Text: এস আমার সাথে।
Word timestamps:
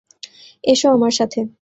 এস 0.63 0.81
আমার 0.87 1.11
সাথে। 1.11 1.39